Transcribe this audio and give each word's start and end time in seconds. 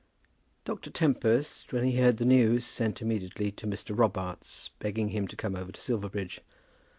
Dr. 0.65 0.89
Tempest, 0.89 1.71
when 1.71 1.83
he 1.83 1.95
heard 1.97 2.17
the 2.17 2.25
news, 2.25 2.65
sent 2.65 3.03
immediately 3.03 3.51
to 3.51 3.67
Mr. 3.67 3.95
Robarts, 3.95 4.71
begging 4.79 5.09
him 5.09 5.27
to 5.27 5.35
come 5.35 5.55
over 5.55 5.71
to 5.71 5.79
Silverbridge. 5.79 6.41